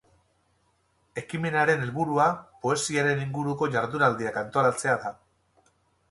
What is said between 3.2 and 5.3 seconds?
inguruko jaurdunaldiak antolatzea da.